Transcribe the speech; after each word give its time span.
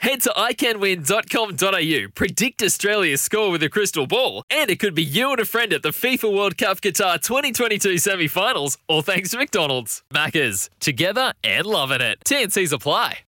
Head 0.00 0.22
to 0.22 0.30
iCanWin.com.au, 0.30 2.08
predict 2.14 2.62
Australia's 2.62 3.20
score 3.20 3.50
with 3.50 3.62
a 3.62 3.68
crystal 3.68 4.06
ball, 4.06 4.44
and 4.48 4.70
it 4.70 4.80
could 4.80 4.94
be 4.94 5.02
you 5.04 5.30
and 5.30 5.40
a 5.40 5.44
friend 5.44 5.74
at 5.74 5.82
the 5.82 5.90
FIFA 5.90 6.34
World 6.34 6.56
Cup 6.56 6.80
Qatar 6.80 7.20
2022 7.20 7.98
semi 7.98 8.26
finals, 8.26 8.78
all 8.88 9.02
thanks 9.02 9.32
to 9.32 9.36
McDonald's. 9.36 10.02
Maccas, 10.10 10.70
together 10.80 11.34
and 11.44 11.66
loving 11.66 12.00
it. 12.00 12.18
TNC's 12.24 12.72
apply. 12.72 13.18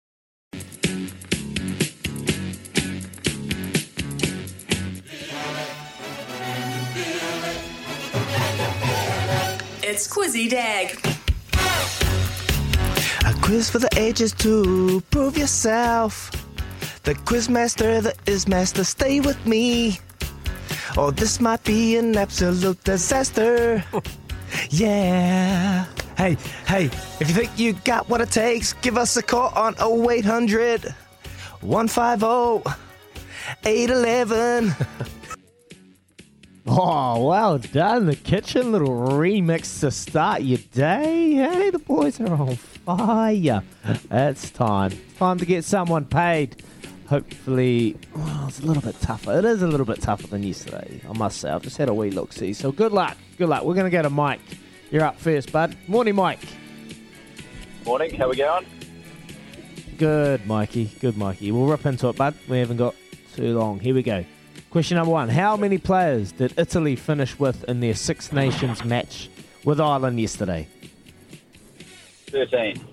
It's 9.83 10.07
Quizzy 10.07 10.49
Dag. 10.49 10.99
A 13.27 13.33
quiz 13.41 13.69
for 13.69 13.77
the 13.77 13.89
ages 13.95 14.33
to 14.33 15.01
prove 15.11 15.37
yourself. 15.37 16.31
The 17.03 17.15
quizmaster, 17.15 18.01
the 18.01 18.13
ismaster, 18.31 18.85
stay 18.85 19.19
with 19.19 19.45
me. 19.45 19.99
Or 20.97 21.11
this 21.11 21.41
might 21.41 21.61
be 21.65 21.97
an 21.97 22.15
absolute 22.15 22.81
disaster. 22.85 23.83
yeah. 24.69 25.85
Hey, 26.15 26.37
hey, 26.65 26.85
if 27.19 27.27
you 27.27 27.35
think 27.35 27.59
you 27.59 27.73
got 27.83 28.07
what 28.07 28.21
it 28.21 28.31
takes, 28.31 28.71
give 28.71 28.97
us 28.97 29.17
a 29.17 29.21
call 29.21 29.51
on 29.53 29.75
0800 29.81 30.95
150 31.59 32.71
811. 33.65 34.73
Oh, 36.65 36.79
oh 36.79 37.25
well 37.27 37.57
done. 37.57 38.05
The 38.05 38.15
kitchen 38.15 38.71
little 38.71 38.87
remix 38.87 39.81
to 39.81 39.91
start 39.91 40.43
your 40.43 40.59
day. 40.71 41.33
Hey, 41.33 41.69
the 41.69 41.79
boys 41.79 42.21
are 42.21 42.31
on 42.31 42.55
fire. 42.55 43.61
It's 44.09 44.51
time. 44.51 44.93
Time 45.17 45.37
to 45.39 45.45
get 45.45 45.65
someone 45.65 46.05
paid. 46.05 46.63
Hopefully, 47.07 47.97
well, 48.15 48.45
it's 48.47 48.59
a 48.59 48.65
little 48.65 48.81
bit 48.81 48.99
tougher. 49.01 49.37
It 49.37 49.45
is 49.45 49.61
a 49.61 49.67
little 49.67 49.85
bit 49.85 50.01
tougher 50.01 50.27
than 50.27 50.43
yesterday, 50.43 51.01
I 51.07 51.13
must 51.13 51.39
say. 51.39 51.49
I've 51.49 51.61
just 51.61 51.77
had 51.77 51.89
a 51.89 51.93
wee 51.93 52.11
look 52.11 52.33
see. 52.33 52.53
So 52.53 52.71
good 52.71 52.91
luck. 52.91 53.17
Good 53.37 53.49
luck. 53.49 53.63
We're 53.63 53.73
going 53.73 53.85
to 53.85 53.95
go 53.95 54.01
to 54.01 54.09
Mike. 54.09 54.39
You're 54.89 55.03
up 55.03 55.19
first, 55.19 55.51
bud. 55.51 55.75
Morning, 55.87 56.15
Mike. 56.15 56.39
Morning, 57.85 58.13
how 58.15 58.29
we 58.29 58.37
going? 58.37 58.65
Good, 59.97 60.45
Mikey. 60.47 60.85
Good, 60.99 61.17
Mikey. 61.17 61.51
We'll 61.51 61.67
rip 61.67 61.85
into 61.85 62.07
it, 62.09 62.15
bud. 62.15 62.35
We 62.47 62.59
haven't 62.59 62.77
got 62.77 62.95
too 63.35 63.57
long. 63.57 63.79
Here 63.79 63.93
we 63.93 64.03
go. 64.03 64.23
Question 64.69 64.97
number 64.97 65.11
one 65.11 65.29
How 65.29 65.57
many 65.57 65.77
players 65.77 66.31
did 66.31 66.53
Italy 66.57 66.95
finish 66.95 67.37
with 67.37 67.63
in 67.65 67.79
their 67.79 67.93
Six 67.93 68.31
Nations 68.31 68.83
match 68.83 69.29
with 69.63 69.79
Ireland 69.79 70.19
yesterday? 70.19 70.67
13. 72.27 72.92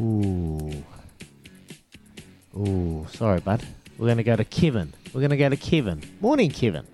Ooh. 0.00 0.72
Ooh, 2.56 3.06
sorry, 3.12 3.40
bud. 3.40 3.62
We're 3.98 4.06
going 4.06 4.16
to 4.18 4.24
go 4.24 4.36
to 4.36 4.44
Kevin. 4.44 4.92
We're 5.12 5.20
going 5.20 5.30
to 5.30 5.36
go 5.36 5.48
to 5.48 5.56
Kevin. 5.56 6.02
Morning, 6.20 6.50
Kevin. 6.50 6.86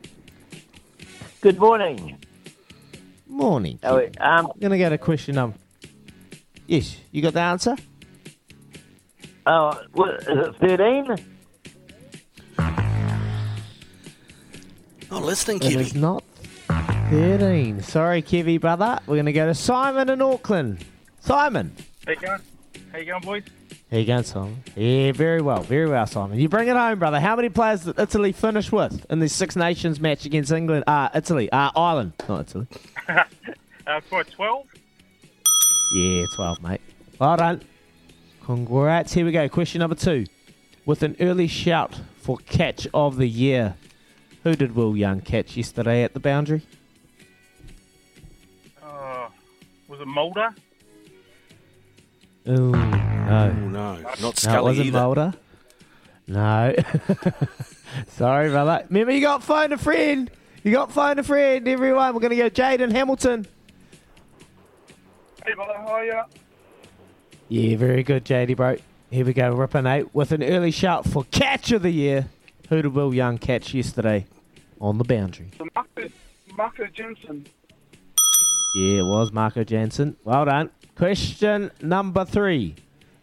Good 1.40 1.58
morning. 1.58 2.18
Morning. 3.28 3.78
Oh, 3.82 3.98
Kevin. 3.98 4.12
um, 4.20 4.46
We're 4.54 4.60
going 4.68 4.72
to 4.72 4.78
go 4.78 4.90
to 4.90 4.98
question 4.98 5.34
number. 5.36 5.56
Yes, 6.66 6.96
you 7.10 7.22
got 7.22 7.32
the 7.34 7.40
answer? 7.40 7.76
oh, 9.46 9.80
what, 9.92 10.20
is 10.22 10.26
it 10.28 10.56
13? 10.56 11.16
Not 15.10 15.22
listening, 15.24 15.56
It 15.62 15.74
is 15.74 15.94
not 15.94 16.22
13. 17.10 17.82
Sorry, 17.82 18.22
Kevy, 18.22 18.60
brother. 18.60 19.00
We're 19.06 19.16
going 19.16 19.26
to 19.26 19.32
go 19.32 19.46
to 19.46 19.54
Simon 19.54 20.08
in 20.08 20.22
Auckland. 20.22 20.84
Simon. 21.20 21.74
how 22.06 22.12
you 22.12 22.18
going? 22.20 22.40
How 22.92 22.98
you 22.98 23.04
going, 23.04 23.22
boys? 23.22 23.42
Here 23.88 24.00
you 24.00 24.06
go, 24.06 24.22
Simon. 24.22 24.62
Yeah, 24.74 25.12
very 25.12 25.40
well, 25.40 25.62
very 25.62 25.88
well, 25.88 26.06
Simon. 26.06 26.38
You 26.38 26.48
bring 26.48 26.68
it 26.68 26.76
home, 26.76 26.98
brother. 26.98 27.20
How 27.20 27.36
many 27.36 27.48
players 27.48 27.84
did 27.84 27.98
Italy 27.98 28.32
finish 28.32 28.72
with 28.72 29.06
in 29.10 29.20
the 29.20 29.28
Six 29.28 29.54
Nations 29.54 30.00
match 30.00 30.24
against 30.26 30.50
England? 30.50 30.84
Uh, 30.86 31.08
Italy, 31.14 31.50
uh, 31.52 31.70
Ireland, 31.76 32.12
not 32.28 32.40
Italy. 32.48 32.66
Uh, 33.86 33.98
for 34.08 34.22
12? 34.22 34.66
Yeah, 35.94 36.24
12, 36.36 36.62
mate. 36.62 36.80
Well 37.18 37.36
done. 37.36 37.62
Congrats. 38.44 39.12
Here 39.12 39.24
we 39.24 39.32
go. 39.32 39.48
Question 39.48 39.80
number 39.80 39.96
two. 39.96 40.26
With 40.86 41.02
an 41.02 41.16
early 41.18 41.48
shout 41.48 41.98
for 42.18 42.36
catch 42.36 42.86
of 42.94 43.16
the 43.16 43.26
year, 43.26 43.74
who 44.44 44.54
did 44.54 44.76
Will 44.76 44.96
Young 44.96 45.22
catch 45.22 45.56
yesterday 45.56 46.04
at 46.04 46.14
the 46.14 46.20
boundary? 46.20 46.62
Uh, 48.80 49.28
was 49.88 50.00
it 50.00 50.06
Mulder? 50.06 50.54
Ooh, 52.50 52.74
Oh, 52.74 53.52
no. 53.52 53.52
no. 53.52 54.00
Not 54.00 54.20
No, 54.20 54.28
it 54.30 54.38
Scully 54.38 54.62
wasn't 54.62 54.86
either. 54.88 54.98
Mulder. 54.98 55.34
No. 56.26 56.74
Sorry, 58.08 58.48
brother. 58.50 58.84
Remember, 58.88 59.12
you 59.12 59.20
got 59.20 59.42
phone 59.42 59.72
a 59.72 59.78
friend. 59.78 60.30
You 60.62 60.72
got 60.72 60.92
phone 60.92 61.18
a 61.18 61.22
friend, 61.22 61.66
everyone. 61.68 62.14
We're 62.14 62.20
going 62.20 62.36
to 62.36 62.36
go 62.36 62.50
Jaden 62.50 62.92
Hamilton. 62.92 63.46
Hey, 65.46 65.54
brother, 65.54 65.74
how 65.74 65.86
are 65.88 66.04
you? 66.04 66.20
Yeah, 67.48 67.76
very 67.76 68.02
good, 68.02 68.24
JD, 68.24 68.56
bro. 68.56 68.76
Here 69.10 69.24
we 69.24 69.32
go, 69.32 69.50
ripping 69.52 69.86
eight 69.86 70.14
with 70.14 70.30
an 70.32 70.42
early 70.42 70.70
shout 70.70 71.04
for 71.06 71.24
catch 71.32 71.72
of 71.72 71.82
the 71.82 71.90
year. 71.90 72.28
Who 72.68 72.82
did 72.82 72.94
Will 72.94 73.12
Young 73.12 73.38
catch 73.38 73.74
yesterday 73.74 74.26
on 74.80 74.98
the 74.98 75.04
boundary? 75.04 75.50
The 75.58 75.68
Marcus, 75.74 76.12
Marcus 76.56 76.90
Jansen. 76.92 77.46
Yeah, 78.76 79.00
it 79.00 79.04
was 79.04 79.32
Marco 79.32 79.64
Jansen. 79.64 80.16
Well 80.22 80.44
done. 80.44 80.70
Question 81.00 81.70
number 81.80 82.26
three. 82.26 82.74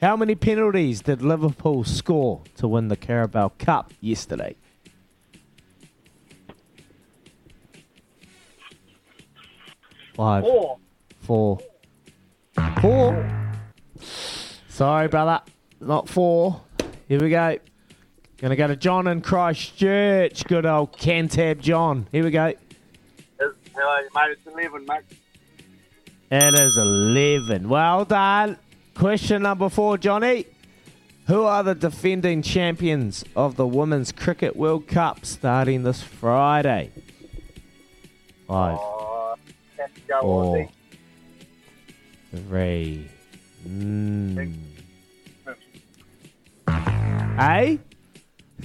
How 0.02 0.18
many 0.18 0.34
penalties 0.34 1.02
did 1.02 1.22
Liverpool 1.22 1.84
score 1.84 2.42
to 2.56 2.68
win 2.68 2.88
the 2.88 2.96
Carabao 2.96 3.50
Cup 3.60 3.94
yesterday? 4.02 4.56
Five, 10.16 10.44
Four. 10.44 10.80
four, 11.20 11.60
four. 12.82 13.54
Sorry, 14.70 15.08
brother. 15.08 15.42
Not 15.80 16.10
four. 16.10 16.60
Here 17.08 17.20
we 17.20 17.30
go. 17.30 17.60
Gonna 18.38 18.56
go 18.56 18.66
to 18.66 18.76
John 18.76 19.06
in 19.06 19.22
Christchurch. 19.22 20.46
Good 20.46 20.66
old 20.66 20.98
Cantab 20.98 21.60
John. 21.60 22.08
Here 22.12 22.24
we 22.24 22.32
go. 22.32 22.54
Hello, 23.40 24.00
mate, 24.16 24.32
it's 24.32 24.48
11, 24.48 24.84
mate. 24.88 25.04
It 26.30 26.60
is 26.60 26.78
11. 26.78 27.70
Well 27.70 28.06
done. 28.06 28.58
Question 28.96 29.44
number 29.44 29.70
four, 29.70 29.98
Johnny. 29.98 30.46
Who 31.28 31.44
are 31.44 31.64
the 31.64 31.76
defending 31.76 32.42
champions 32.42 33.24
of 33.36 33.56
the 33.58 33.68
Women's 33.68 34.12
Cricket 34.12 34.56
World 34.56 34.88
Cup 34.88 35.26
starting 35.26 35.84
this 35.84 36.02
Friday? 36.02 36.92
Five, 38.48 38.78
Oh, 38.80 39.36
have 39.78 39.94
to 39.94 40.02
go 40.08 40.22
four, 40.22 40.70
three. 42.34 43.10
Mm. 43.68 44.54
Hey? 47.38 47.80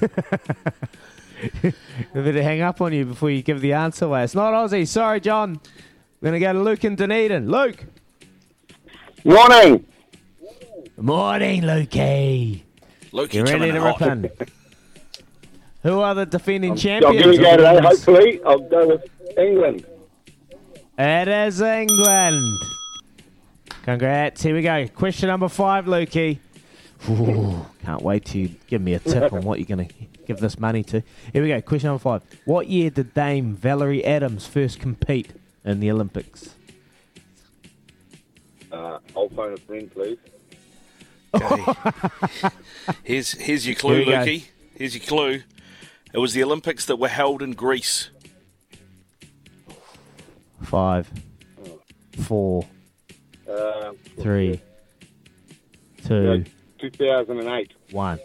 I 0.03 1.73
better 2.15 2.43
hang 2.43 2.61
up 2.63 2.81
on 2.81 2.93
you 2.93 3.05
before 3.05 3.31
you 3.31 3.43
give 3.43 3.61
the 3.61 3.73
answer 3.73 4.05
away. 4.05 4.23
It's 4.23 4.35
not 4.37 4.53
Aussie. 4.55 4.87
Sorry, 4.87 5.21
John. 5.21 5.61
We're 6.23 6.31
going 6.31 6.41
to 6.41 6.47
go 6.47 6.53
to 6.53 6.61
Luke 6.63 6.85
in 6.85 6.95
Dunedin. 6.95 7.51
Luke. 7.51 7.85
Morning. 9.25 9.85
Morning, 10.97 11.63
Lukey. 11.63 12.63
Luke, 13.11 13.35
You 13.35 13.43
ready 13.43 13.73
to 13.73 13.81
hot. 13.81 14.01
rip 14.01 14.11
in? 14.13 14.31
Who 15.83 15.99
are 15.99 16.15
the 16.15 16.25
defending 16.25 16.73
I'm 16.73 16.77
champions? 16.77 17.25
going 17.25 17.39
to 17.39 17.43
of 17.53 17.59
go 17.59 17.75
today, 17.75 17.89
hopefully. 17.89 18.41
I'll 18.45 18.61
go 18.61 18.87
with 18.87 19.05
England. 19.37 19.85
It 20.97 21.27
is 21.27 21.61
England. 21.61 22.59
Congrats. 23.83 24.43
Here 24.43 24.55
we 24.55 24.63
go. 24.63 24.87
Question 24.95 25.27
number 25.27 25.49
five, 25.49 25.87
Lukey. 25.87 26.39
Ooh, 27.11 27.67
can't 27.85 28.01
wait 28.03 28.25
to 28.27 28.47
give 28.69 28.81
me 28.81 28.95
a 28.95 29.01
tip 29.01 29.33
on 29.33 29.43
what 29.43 29.59
you're 29.59 29.77
going 29.77 29.89
to 29.89 29.95
give 30.25 30.39
this 30.39 30.57
money 30.61 30.85
to. 30.85 31.03
Here 31.33 31.43
we 31.43 31.49
go. 31.49 31.61
Question 31.63 31.89
number 31.89 32.01
five. 32.01 32.23
What 32.45 32.69
year 32.69 32.91
did 32.91 33.13
Dame 33.13 33.57
Valerie 33.57 34.05
Adams 34.05 34.47
first 34.47 34.79
compete 34.79 35.33
in 35.65 35.81
the 35.81 35.91
Olympics? 35.91 36.55
Uh, 38.71 38.99
I'll 39.17 39.29
phone 39.31 39.53
a 39.53 39.57
friend, 39.59 39.91
please. 39.93 40.19
Okay. 41.35 41.73
here's 43.05 43.33
here's 43.33 43.67
your 43.67 43.75
clue, 43.77 44.05
Here 44.05 44.21
we 44.25 44.39
go. 44.39 44.45
Here's 44.77 44.95
your 44.95 45.05
clue. 45.05 45.43
It 46.13 46.19
was 46.19 46.35
the 46.35 46.43
Olympics 46.45 46.85
that 46.87 46.97
were 46.97 47.09
held 47.09 47.43
in 47.43 47.53
Greece. 47.53 48.11
Five, 50.63 51.11
four, 52.23 52.67
Uh, 53.49 53.93
three, 54.21 54.61
two, 56.07 56.45
2008. 56.79 57.73
one. 57.91 58.19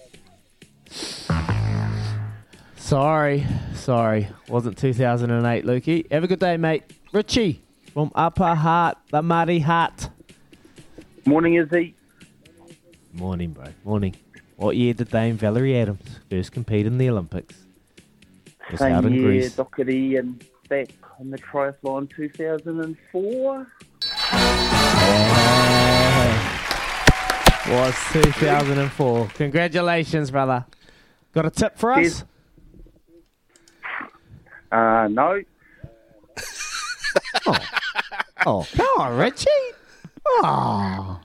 Sorry, 2.78 3.46
sorry. 3.74 4.28
Wasn't 4.48 4.78
2008, 4.78 5.66
Lukey. 5.66 6.10
Have 6.12 6.24
a 6.24 6.28
good 6.28 6.40
day, 6.40 6.56
mate. 6.58 6.84
Richie 7.18 7.64
from 7.94 8.12
Upper 8.14 8.54
Hutt, 8.54 9.02
the 9.10 9.24
Muddy 9.24 9.58
Hut. 9.58 10.12
Morning, 11.26 11.56
Izzy. 11.56 11.96
Morning, 13.12 13.50
bro. 13.50 13.66
Morning. 13.84 14.16
What 14.56 14.76
year 14.76 14.94
did 14.94 15.10
Dame 15.10 15.36
Valerie 15.36 15.76
Adams 15.80 16.20
first 16.30 16.52
compete 16.52 16.86
in 16.86 17.00
the 17.00 17.10
Olympics? 17.10 17.56
It 18.46 18.74
was 18.74 18.80
Same 18.82 18.94
out 18.94 19.06
in 19.06 19.14
year, 19.14 19.24
Greece. 19.24 19.56
Doherty 19.56 20.18
and 20.18 20.46
back 20.70 20.90
on 21.20 21.32
the 21.32 21.40
triathlon 21.40 22.08
2004. 22.16 23.68
Was 27.72 27.96
2004. 28.14 29.28
Congratulations, 29.34 30.30
brother. 30.30 30.68
Got 31.34 31.48
a 31.48 31.50
tip 31.50 31.80
for 31.80 31.94
us? 31.94 32.24
Uh, 34.72 35.08
no. 35.10 35.42
Oh. 37.48 37.58
oh, 38.46 38.68
come 38.76 38.88
on, 39.00 39.18
Richie. 39.18 39.48
Oh. 40.26 41.20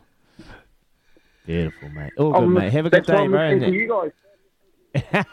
Beautiful, 1.46 1.88
mate. 1.90 2.12
All 2.18 2.32
good, 2.32 2.40
I'm- 2.40 2.52
mate. 2.54 2.72
Have 2.72 2.86
a 2.86 2.90
good 2.90 3.06
day, 3.06 3.14
I'm 3.16 3.30
bro. 3.30 3.48
listening 3.50 3.74
you 3.74 3.88
guys. 3.88 4.10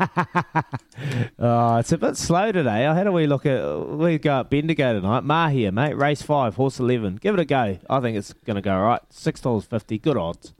Oh, 1.38 1.78
it's 1.78 1.92
a 1.92 1.98
bit 1.98 2.16
slow 2.18 2.52
today. 2.52 2.86
I 2.86 2.94
had 2.94 3.08
a 3.08 3.12
wee 3.12 3.28
look 3.28 3.46
at. 3.46 3.88
We 3.90 4.18
go 4.18 4.34
up 4.36 4.50
Bendigo 4.50 4.94
tonight. 4.94 5.24
Ma 5.24 5.50
here, 5.50 5.72
mate. 5.72 5.96
Race 5.98 6.22
five, 6.22 6.56
horse 6.56 6.80
eleven. 6.80 7.18
Give 7.18 7.34
it 7.34 7.40
a 7.42 7.46
go. 7.46 7.78
I 7.90 8.00
think 8.00 8.18
it's 8.18 8.34
going 8.46 8.56
to 8.56 8.62
go 8.62 8.74
all 8.74 8.84
right. 8.84 9.02
Six 9.10 9.42
dollars 9.42 9.66
fifty. 9.66 9.98
Good 9.98 10.18
odds. 10.18 10.54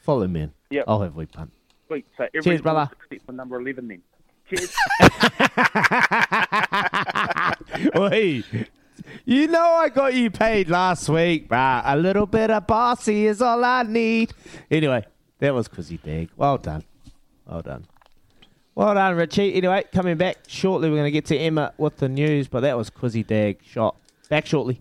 Follow 0.00 0.26
me 0.26 0.40
in. 0.42 0.52
Yep. 0.70 0.84
I'll 0.88 1.02
have 1.02 1.14
a 1.14 1.18
wee 1.18 1.26
punt. 1.26 1.50
Sweet. 1.88 2.06
So 2.16 2.24
every 2.24 2.42
Cheers, 2.42 2.60
brother. 2.62 2.90
Except 3.10 3.26
for 3.26 3.32
number 3.32 3.60
11 3.60 3.88
then. 3.88 4.02
Cheers. 4.50 4.74
Oi, 7.96 8.42
you 9.28 9.46
know 9.46 9.62
I 9.62 9.90
got 9.90 10.14
you 10.14 10.30
paid 10.30 10.70
last 10.70 11.06
week, 11.06 11.50
bruh. 11.50 11.82
A 11.84 11.98
little 11.98 12.24
bit 12.24 12.50
of 12.50 12.66
bossy 12.66 13.26
is 13.26 13.42
all 13.42 13.62
I 13.62 13.82
need. 13.82 14.32
Anyway, 14.70 15.04
that 15.38 15.52
was 15.52 15.68
Quizzy 15.68 16.02
Dag. 16.02 16.30
Well 16.34 16.56
done. 16.56 16.82
Well 17.46 17.60
done. 17.60 17.86
Well 18.74 18.94
done, 18.94 19.16
Richie. 19.16 19.54
Anyway, 19.54 19.84
coming 19.92 20.16
back 20.16 20.38
shortly, 20.46 20.88
we're 20.88 20.96
going 20.96 21.08
to 21.08 21.10
get 21.10 21.26
to 21.26 21.36
Emma 21.36 21.74
with 21.76 21.98
the 21.98 22.08
news, 22.08 22.48
but 22.48 22.60
that 22.60 22.78
was 22.78 22.88
Quizzy 22.88 23.26
Dag 23.26 23.58
shot. 23.62 23.96
Back 24.30 24.46
shortly. 24.46 24.80